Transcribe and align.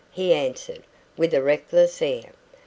he 0.09 0.33
answered, 0.33 0.81
with 1.15 1.31
a 1.31 1.43
reckless 1.43 2.01
air. 2.01 2.31